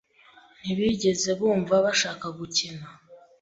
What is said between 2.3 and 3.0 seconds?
gukina.